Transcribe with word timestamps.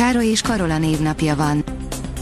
Károly 0.00 0.26
és 0.26 0.40
Karola 0.40 0.78
névnapja 0.78 1.36
van. 1.36 1.64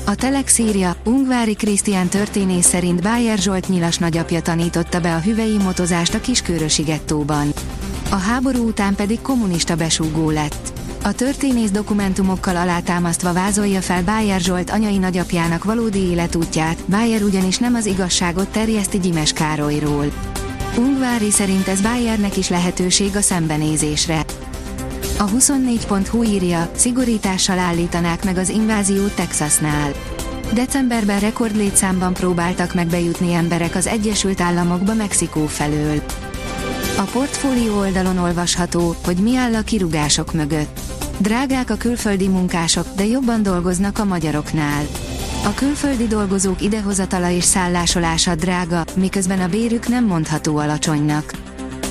A 0.06 0.14
Telex 0.14 0.58
írja, 0.58 0.96
Ungvári 1.04 1.54
Krisztián 1.54 2.08
történész 2.08 2.66
szerint 2.66 3.02
Bájer 3.02 3.38
Zsolt 3.38 3.68
nyilas 3.68 3.98
nagyapja 3.98 4.42
tanította 4.42 5.00
be 5.00 5.14
a 5.14 5.20
hüvei 5.20 5.56
motozást 5.56 6.14
a 6.14 6.20
Kiskörösi 6.20 6.82
gettóban. 6.82 7.52
A 8.10 8.14
háború 8.14 8.66
után 8.66 8.94
pedig 8.94 9.20
kommunista 9.20 9.76
besúgó 9.76 10.30
lett. 10.30 10.72
A 11.02 11.12
történész 11.12 11.70
dokumentumokkal 11.70 12.56
alátámasztva 12.56 13.32
vázolja 13.32 13.80
fel 13.80 14.02
Bájer 14.02 14.40
Zsolt 14.40 14.70
anyai 14.70 14.98
nagyapjának 14.98 15.64
valódi 15.64 16.00
életútját, 16.00 16.78
Bájer 16.86 17.22
ugyanis 17.22 17.58
nem 17.58 17.74
az 17.74 17.86
igazságot 17.86 18.48
terjeszti 18.48 18.98
Gyimes 18.98 19.32
Károlyról. 19.32 20.12
Ungvári 20.76 21.30
szerint 21.30 21.68
ez 21.68 21.80
Bayernek 21.80 22.36
is 22.36 22.48
lehetőség 22.48 23.16
a 23.16 23.20
szembenézésre. 23.20 24.24
A 25.20 25.24
24.hu 25.24 26.22
írja, 26.22 26.70
szigorítással 26.74 27.58
állítanák 27.58 28.24
meg 28.24 28.36
az 28.36 28.48
inváziót 28.48 29.14
Texasnál. 29.14 29.92
Decemberben 30.54 31.20
rekordlétszámban 31.20 32.12
próbáltak 32.12 32.74
meg 32.74 32.86
bejutni 32.86 33.32
emberek 33.32 33.74
az 33.74 33.86
Egyesült 33.86 34.40
Államokba 34.40 34.94
Mexikó 34.94 35.46
felől. 35.46 36.02
A 36.96 37.02
portfólió 37.02 37.78
oldalon 37.78 38.18
olvasható, 38.18 38.94
hogy 39.04 39.16
mi 39.16 39.36
áll 39.36 39.54
a 39.54 39.62
kirugások 39.62 40.32
mögött. 40.32 40.80
Drágák 41.18 41.70
a 41.70 41.76
külföldi 41.76 42.28
munkások, 42.28 42.86
de 42.96 43.06
jobban 43.06 43.42
dolgoznak 43.42 43.98
a 43.98 44.04
magyaroknál. 44.04 44.86
A 45.44 45.54
külföldi 45.54 46.06
dolgozók 46.06 46.62
idehozatala 46.62 47.30
és 47.30 47.44
szállásolása 47.44 48.34
drága, 48.34 48.84
miközben 48.94 49.40
a 49.40 49.48
bérük 49.48 49.88
nem 49.88 50.04
mondható 50.04 50.56
alacsonynak. 50.56 51.37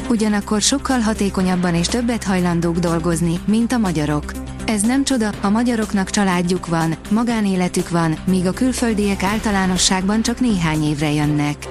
Ugyanakkor 0.09 0.61
sokkal 0.61 0.99
hatékonyabban 0.99 1.75
és 1.75 1.87
többet 1.87 2.23
hajlandók 2.23 2.77
dolgozni, 2.77 3.39
mint 3.45 3.71
a 3.71 3.77
magyarok. 3.77 4.31
Ez 4.65 4.81
nem 4.81 5.03
csoda, 5.03 5.29
a 5.41 5.49
magyaroknak 5.49 6.09
családjuk 6.09 6.67
van, 6.67 6.95
magánéletük 7.09 7.89
van, 7.89 8.17
míg 8.25 8.45
a 8.45 8.51
külföldiek 8.51 9.23
általánosságban 9.23 10.21
csak 10.21 10.39
néhány 10.39 10.83
évre 10.83 11.11
jönnek. 11.11 11.67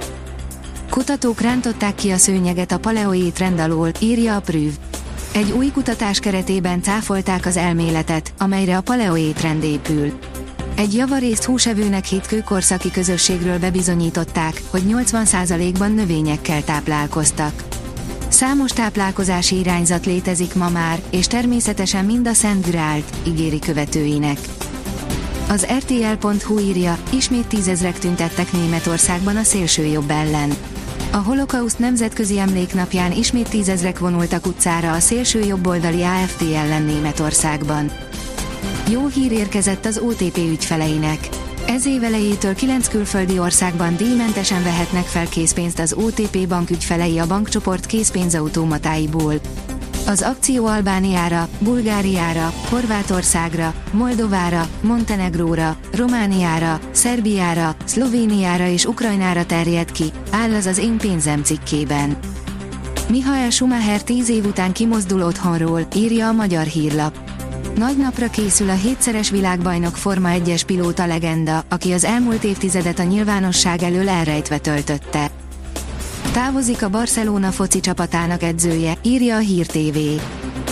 Kutatók 0.91 1.41
rántották 1.41 1.95
ki 1.95 2.11
a 2.11 2.17
szőnyeget 2.17 2.73
a 2.73 2.79
paleoétrend 2.79 3.59
alól, 3.59 3.91
írja 4.01 4.37
a 4.37 4.41
Prüv. 4.41 4.73
Egy 5.33 5.51
új 5.51 5.71
kutatás 5.71 6.19
keretében 6.19 6.83
cáfolták 6.83 7.47
az 7.47 7.57
elméletet, 7.57 8.33
amelyre 8.39 8.77
a 8.77 8.81
paleoétrend 8.81 9.65
épül. 9.65 10.13
Egy 10.77 10.95
javarészt 10.95 11.45
húsevőnek 11.45 12.05
hit 12.05 12.27
kőkorszaki 12.27 12.91
közösségről 12.91 13.59
bebizonyították, 13.59 14.63
hogy 14.71 14.83
80%-ban 14.89 15.93
növényekkel 15.93 16.65
táplálkoztak. 16.65 17.76
Számos 18.29 18.71
táplálkozási 18.71 19.59
irányzat 19.59 20.07
létezik 20.07 20.55
ma 20.55 20.69
már, 20.69 21.03
és 21.11 21.27
természetesen 21.27 22.05
mind 22.05 22.27
a 22.29 22.33
Szent 22.33 22.67
Grált, 22.67 23.17
ígéri 23.27 23.59
követőinek. 23.59 24.39
Az 25.49 25.67
RTL.hu 25.79 26.59
írja, 26.59 26.99
ismét 27.13 27.47
tízezrek 27.47 27.99
tüntettek 27.99 28.53
Németországban 28.53 29.37
a 29.37 29.43
szélsőjobb 29.43 30.11
ellen. 30.11 30.53
A 31.13 31.17
holokauszt 31.17 31.79
nemzetközi 31.79 32.39
emléknapján 32.39 33.13
ismét 33.13 33.49
tízezrek 33.49 33.99
vonultak 33.99 34.47
utcára 34.47 34.93
a 34.93 35.01
szélsőjobboldali 35.01 36.03
AFD 36.03 36.53
ellen 36.53 36.83
Németországban. 36.83 37.91
Jó 38.91 39.07
hír 39.07 39.33
érkezett 39.33 39.85
az 39.85 39.99
OTP 39.99 40.37
ügyfeleinek. 40.37 41.29
Ez 41.67 41.87
év 41.87 42.05
elejétől 42.05 42.55
9 42.55 42.89
külföldi 42.89 43.39
országban 43.39 43.97
díjmentesen 43.97 44.63
vehetnek 44.63 45.05
fel 45.05 45.29
készpénzt 45.29 45.79
az 45.79 45.93
OTP 45.93 46.49
bank 46.49 46.71
ügyfelei 46.71 47.19
a 47.19 47.27
bankcsoport 47.27 47.87
készpénzautomatáiból. 47.87 49.35
Az 50.07 50.23
akció 50.23 50.67
Albániára, 50.67 51.49
Bulgáriára, 51.59 52.53
Horvátországra, 52.69 53.75
Moldovára, 53.93 54.69
Montenegróra, 54.81 55.77
Romániára, 55.93 56.81
Szerbiára, 56.91 57.77
Szlovéniára 57.85 58.67
és 58.67 58.85
Ukrajnára 58.85 59.47
terjed 59.47 59.93
ki, 59.93 60.05
áll 60.31 60.55
az 60.55 60.67
az 60.67 60.79
Én 60.79 60.99
pénzem 60.99 61.43
cikkében. 61.43 62.17
Mihael 63.11 63.51
Schumacher 63.51 64.03
10 64.03 64.29
év 64.29 64.47
után 64.47 64.73
kimozdul 64.73 65.23
otthonról, 65.23 65.87
írja 65.95 66.29
a 66.29 66.33
magyar 66.33 66.65
hírlap. 66.65 67.26
Nagy 67.77 67.97
napra 67.97 68.29
készül 68.29 68.71
a 68.71 68.75
hétszeres 68.75 69.31
világbajnok 69.31 69.97
Forma 69.97 70.29
1-es 70.33 70.63
pilóta 70.67 71.07
legenda, 71.07 71.65
aki 71.69 71.93
az 71.93 72.05
elmúlt 72.05 72.45
évtizedet 72.45 72.99
a 72.99 73.03
nyilvánosság 73.03 73.83
elől 73.83 74.09
elrejtve 74.09 74.59
töltötte. 74.59 75.31
Távozik 76.33 76.83
a 76.83 76.89
Barcelona 76.89 77.51
foci 77.51 77.81
csapatának 77.81 78.43
edzője, 78.43 78.99
írja 79.03 79.37
a 79.37 79.39
Hír 79.39 79.67
TV. 79.67 79.99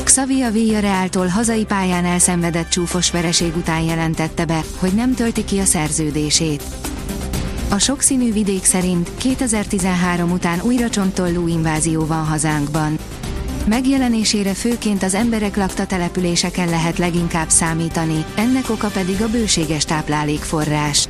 Xavi 0.04 0.42
a 0.42 0.50
Villarrealtól 0.50 1.26
hazai 1.26 1.64
pályán 1.64 2.04
elszenvedett 2.04 2.68
csúfos 2.68 3.10
vereség 3.10 3.56
után 3.56 3.82
jelentette 3.82 4.44
be, 4.44 4.60
hogy 4.78 4.92
nem 4.94 5.14
tölti 5.14 5.44
ki 5.44 5.58
a 5.58 5.64
szerződését. 5.64 6.62
A 7.70 7.78
sokszínű 7.78 8.32
vidék 8.32 8.64
szerint 8.64 9.10
2013 9.16 10.30
után 10.30 10.60
újra 10.62 10.90
csontolló 10.90 11.46
invázió 11.46 12.06
van 12.06 12.24
hazánkban. 12.24 12.98
Megjelenésére 13.66 14.54
főként 14.54 15.02
az 15.02 15.14
emberek 15.14 15.56
lakta 15.56 15.86
településeken 15.86 16.68
lehet 16.68 16.98
leginkább 16.98 17.48
számítani, 17.48 18.24
ennek 18.34 18.70
oka 18.70 18.88
pedig 18.88 19.22
a 19.22 19.28
bőséges 19.28 19.84
táplálékforrás. 19.84 21.06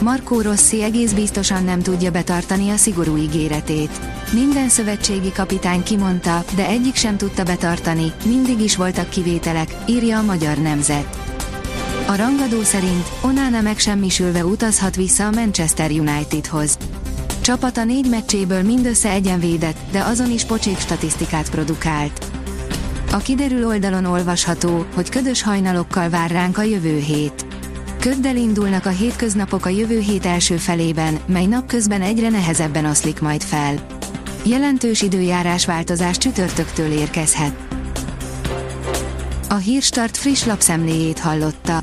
Markó 0.00 0.40
Rossi 0.40 0.82
egész 0.82 1.12
biztosan 1.12 1.64
nem 1.64 1.80
tudja 1.82 2.10
betartani 2.10 2.70
a 2.70 2.76
szigorú 2.76 3.16
ígéretét. 3.16 4.00
Minden 4.32 4.68
szövetségi 4.68 5.32
kapitány 5.32 5.82
kimondta, 5.82 6.44
de 6.56 6.66
egyik 6.66 6.94
sem 6.94 7.16
tudta 7.16 7.42
betartani, 7.42 8.12
mindig 8.24 8.60
is 8.60 8.76
voltak 8.76 9.08
kivételek, 9.08 9.76
írja 9.88 10.18
a 10.18 10.22
Magyar 10.22 10.56
Nemzet. 10.56 11.18
A 12.06 12.16
rangadó 12.16 12.62
szerint 12.62 13.08
Onana 13.20 13.60
megsemmisülve 13.60 14.44
utazhat 14.44 14.96
vissza 14.96 15.26
a 15.26 15.30
Manchester 15.30 15.90
Unitedhoz. 15.90 16.78
Csapata 17.44 17.84
négy 17.84 18.08
meccséből 18.08 18.62
mindössze 18.62 19.10
egyen 19.10 19.40
védett, 19.40 19.76
de 19.90 20.00
azon 20.04 20.30
is 20.30 20.44
pocsék 20.44 20.78
statisztikát 20.78 21.50
produkált. 21.50 22.24
A 23.12 23.16
kiderül 23.16 23.66
oldalon 23.66 24.04
olvasható, 24.04 24.86
hogy 24.94 25.08
ködös 25.08 25.42
hajnalokkal 25.42 26.08
vár 26.08 26.30
ránk 26.30 26.58
a 26.58 26.62
jövő 26.62 26.98
hét. 26.98 27.46
Köddel 28.00 28.36
indulnak 28.36 28.86
a 28.86 28.88
hétköznapok 28.88 29.66
a 29.66 29.68
jövő 29.68 29.98
hét 29.98 30.26
első 30.26 30.56
felében, 30.56 31.18
mely 31.26 31.46
napközben 31.46 32.02
egyre 32.02 32.28
nehezebben 32.28 32.84
oszlik 32.84 33.20
majd 33.20 33.42
fel. 33.42 33.86
Jelentős 34.44 35.02
időjárás 35.02 35.66
változás 35.66 36.18
csütörtöktől 36.18 36.90
érkezhet. 36.90 37.56
A 39.48 39.54
Hírstart 39.54 40.16
friss 40.16 40.44
lapszemléjét 40.44 41.18
hallotta. 41.18 41.82